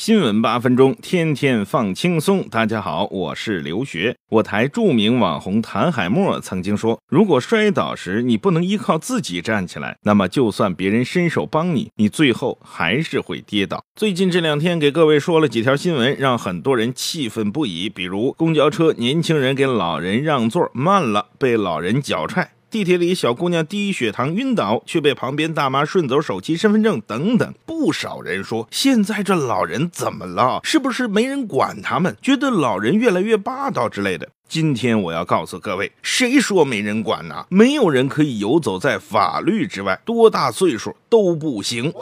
[0.00, 2.48] 新闻八分钟，天天放轻松。
[2.48, 4.16] 大家好，我是刘学。
[4.30, 17.90] 我台著名网红谭海默曾经说：“如果摔倒时你不能依靠自己站起来，那么就算别人伸手帮你，你最后还是会跌倒。”最近这两天给各位说了几条新闻，让很多人气愤不已。
[17.90, 22.52] 比如公交车年轻人给老人让座慢了，被老人脚踹。
[22.70, 27.52] 地铁里小姑娘低血糖晕倒，却被旁边大妈顺走手机、身份证等等。
[27.66, 30.60] 不少人说，现在这老人怎么了？
[30.62, 32.16] 是不是没人管他们？
[32.22, 34.28] 觉得老人越来越霸道之类的。
[34.48, 37.44] 今天我要告诉各位，谁说没人管呢？
[37.48, 41.92] 没有人可以游走在法律之外，多大岁数都不行。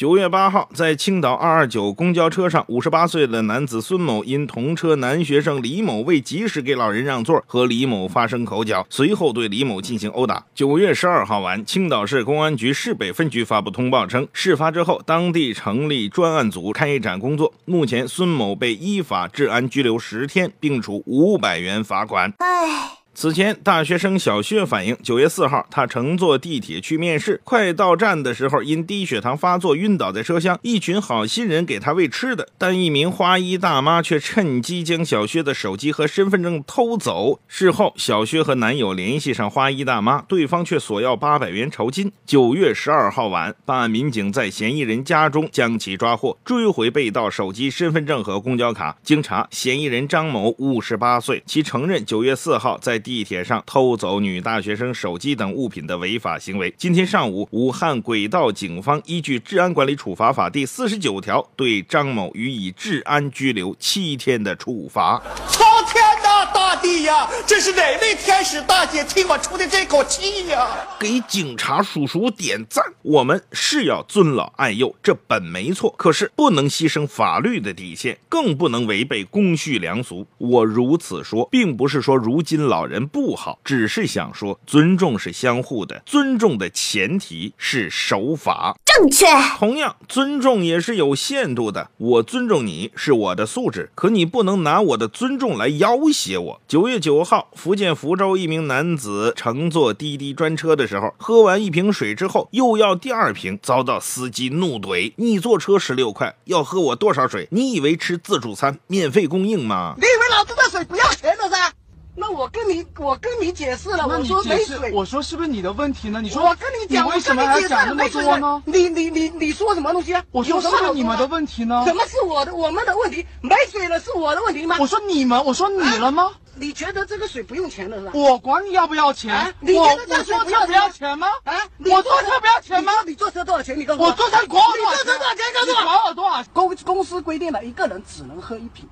[0.00, 10.46] 九月八号，在青岛二二九公交车上，五十八岁的男子孙某因同车男学生李某未及时给老人让座，和李某发生口角，随后对李某进行殴打。
[10.54, 17.52] 九月十二号晚，青岛市公安局市北分局发布通报称，事发之后，当地成立专案组开展工作。
[17.66, 22.32] 目前，孙某被依法治安拘留十天，并处五百元罚款。
[22.38, 22.99] 唉。
[23.12, 30.58] 此前，大学生小薛反映，九月四号，他乘坐地铁去面试，快到站的时候，因低血糖发作晕倒在车厢。
[30.62, 37.40] 一群好心人给他喂吃的，但一名花衣大妈却趁机将小薛的手机和身份证偷走。
[37.46, 42.10] 事后，小薛和男友联系上花衣大妈，对方却索要八百元酬金。
[42.24, 48.96] 九月十二号晚，办案民警在嫌疑人家中将其抓获，追回被盗手机、身份证和公交卡。
[49.02, 53.00] 经查，嫌疑人张某五十八岁，其承认九月四号在。
[53.10, 56.72] 地铁上偷走女大学生手机等物品的违法行为。
[56.78, 65.20] 今天上午，武汉轨道警方依据《治安管理处罚法》第四十九条，对张某予以治安拘留七天的处罚。
[65.48, 70.68] 苍天呐，大地呀，这是哪位天使大姐替我出的这口气呀？
[70.98, 72.84] 给警察叔叔点赞！
[73.02, 80.26] 我们是要尊老爱幼，这本没错，可是不能牺牲法律的底线，更不能违背公序良俗。
[80.38, 83.06] 我如此说，并不是说如今老人。
[83.06, 88.76] 不好，只是想说，尊重是相互的，尊重的前提是守法。
[89.00, 89.26] 正确。
[89.56, 91.88] 同样，尊重也是有限度的。
[91.96, 96.60] 我尊重你是我的素质，可你不能拿我的尊重来要挟我。
[96.68, 107.48] 九月九号，福建福州一名男子乘坐滴滴专车的时候，喝完一瓶水之后，又要第二瓶，遭到司机怒怼：“你坐车十六块，要喝我多少水？
[107.50, 109.94] 你以为吃自助餐免费供应吗？
[109.96, 111.72] 你以为老子的水不要钱的噻？”
[112.16, 116.20] 那我跟你，我跟你解释了，我说没水，我说是不是你的问题呢？
[116.20, 118.62] 你说我跟你讲，为什么还讲那么多呢？
[118.66, 120.22] 你你你你说什么东西啊？
[120.32, 121.82] 我说是不是你们的问题呢？
[121.86, 123.26] 怎么是我的我们的问题？
[123.40, 124.76] 没水了是我的问题吗？
[124.80, 126.30] 我说你们，我说你了吗？
[126.56, 128.10] 你觉得这个水不用钱的是吧？
[128.12, 129.54] 我管你要不要钱？
[129.60, 131.28] 你觉得这坐车不要钱吗？
[131.44, 131.54] 啊？
[131.78, 132.92] 我坐车不要钱吗？
[133.06, 133.78] 你坐车多少钱？
[133.78, 134.08] 你告诉我。
[134.08, 135.44] 我坐车管你坐车多少钱？
[135.54, 135.82] 告诉我。
[135.84, 136.44] 管我多少？
[136.52, 138.86] 公公司规定了一个人只能喝一瓶。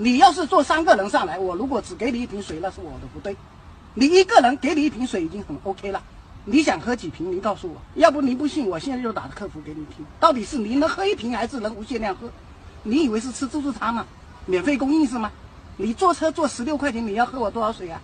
[0.00, 3.36] 你要是坐三个人上来，我如果只给你一瓶水，那是我的不对。
[3.94, 6.00] 你一个人给你一瓶水已经很 OK 了。
[6.44, 7.32] 你想喝几瓶？
[7.32, 7.74] 你告诉我。
[7.96, 10.06] 要不您不信，我现在就打客服给你听。
[10.20, 12.30] 到底是你能喝一瓶，还是能无限量喝？
[12.84, 14.06] 你以为是吃自助餐吗？
[14.46, 15.32] 免费供应是吗？
[15.76, 18.00] 你坐车坐十六块钱，你要喝我多少水啊？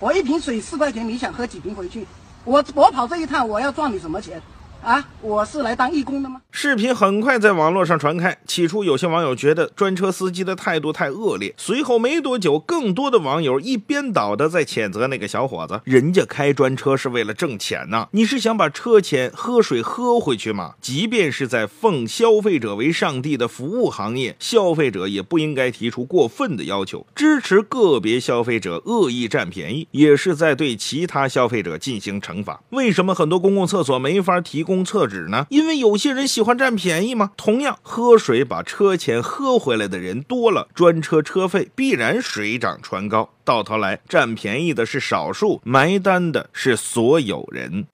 [0.00, 2.06] 我一瓶水四块钱，你想喝几瓶回去？
[2.44, 4.40] 我我跑这一趟，我要赚你什么钱？
[4.82, 6.40] 啊，我是来当义工的吗？
[6.50, 8.36] 视频很快在网络上传开。
[8.46, 11.54] 起初，有些网友觉得专车司机的态度太恶劣。
[11.58, 27.06] 随后没多久，更多的网友一边倒的在谴责那个小伙子：“人家开专车是为了挣钱呐，你是想把车钱、喝水喝回去吗？”即便是在奉消费者为上帝的服务行业，消费者也不应该提出过分的要求。
[27.14, 32.60] 支持个别消费者恶意占便宜，也是在对其他消费者进行惩罚。
[32.70, 34.69] 为什么很多公共厕所没法提供？
[34.70, 35.46] 公厕纸呢？
[35.50, 37.32] 因为有些人喜欢占便宜嘛？
[37.36, 43.30] 同样，喝水把车钱喝回来的人多了，专车车费必然水涨船高。
[43.44, 47.84] 到头来，占便宜的是少数，埋单的是所有人。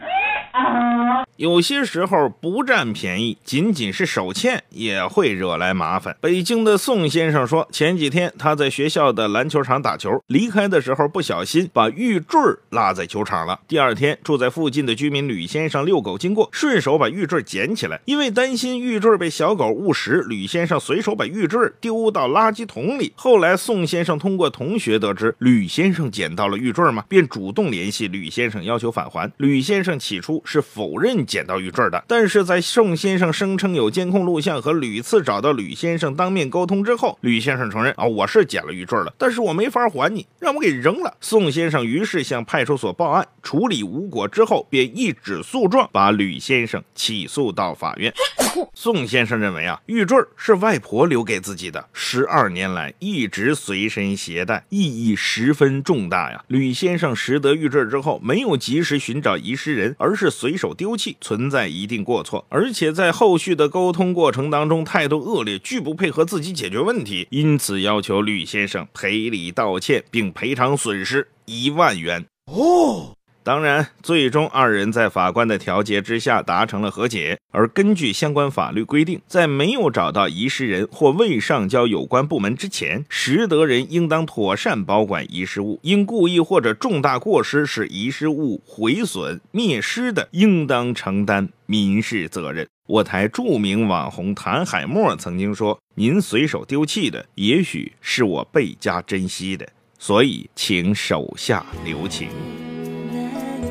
[1.37, 6.17] 有些时候不占便宜，仅仅是手欠也会惹来麻烦。
[6.19, 12.41] 北京的宋先生说，前几天他在学校的篮球场打球，离开的时候不小心把玉坠
[12.71, 13.61] 落在球场了。
[13.69, 18.01] 第二天，住在附近的居民吕先生遛狗经过，顺手把玉坠捡起来。
[18.07, 23.13] 因为担心玉坠被小狗误食，吕先生随手把玉坠丢到垃圾桶里。
[23.15, 29.31] 后来，宋先生通过同学得知吕先生捡到了玉坠嘛，便主动联系吕先生要求返还。
[29.37, 31.26] 吕先生起初是否认。
[31.27, 32.03] 捡到玉坠的。
[32.07, 41.15] 但是在宋先生声称有监控录像和屡次找到吕先生当面沟通之后，吕先生承认啊，我是捡了玉坠了，但是我没法还你，让我给扔了。
[41.21, 48.13] 宋先生于是向派出所报案，处理无果之后，便一纸诉状把吕先生起诉到法院。
[48.73, 56.43] 宋先生认为啊，玉坠是外婆留给自己的，十二年来一直随身携带，意义十分重大呀。
[56.47, 72.27] 吕先生拾得玉坠之后，没有及时寻找遗失人，而是随手丢弃，存在一定过错，而且在后续的沟通过程当中态度恶劣，拒不配合自己解决问题，因此要求吕先生赔礼道歉，并赔偿损失一万元。
[72.53, 73.16] 哦。
[73.47, 77.39] 当然，最终二人在法官的调解之下达成了和解。
[77.53, 85.79] 而根据相关法律规定，在没有找到遗失人或未上交有关部门之前，拾得人应当妥善保管遗失物。
[85.83, 92.67] 因故意或者重大过失使遗失物毁损、灭失的，应当承担民事责任。
[92.89, 99.69] 我台著名网红谭海默曾经说：“您随手丢弃的，也许是我倍加珍惜的，
[100.01, 102.29] 所以请手下留情。”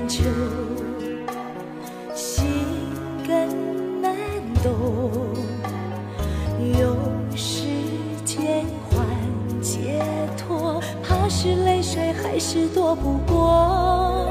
[0.07, 0.23] 秋，
[2.13, 2.45] 心
[3.25, 4.13] 更难
[4.63, 5.33] 懂，
[6.79, 6.95] 用
[7.35, 7.63] 时
[8.23, 9.03] 间换
[9.61, 10.03] 解
[10.37, 14.29] 脱，怕是泪水还是躲不过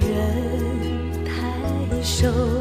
[0.00, 2.59] 人太瘦。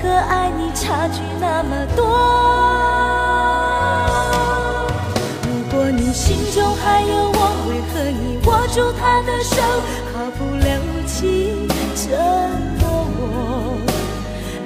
[0.00, 2.04] 和爱你差距那么多，
[5.44, 9.56] 如果你心中还有我，为何你握住他的手，
[10.12, 10.66] 毫不留
[11.06, 12.16] 情折
[12.78, 12.82] 磨
[13.18, 13.20] 我？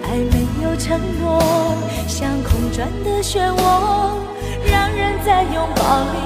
[0.05, 1.43] 爱没有承诺，
[2.07, 3.61] 像空转的漩涡，
[4.71, 5.81] 让人在拥抱
[6.13, 6.17] 里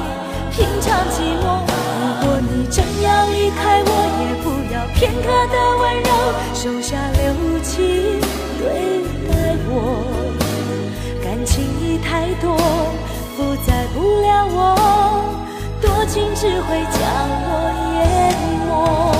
[0.50, 1.44] 品尝寂寞。
[2.00, 3.88] 如果你真要离开我，
[4.20, 6.08] 也不要片刻的温柔，
[6.55, 6.97] 收下
[16.40, 17.52] 只会将我
[17.98, 19.19] 淹没。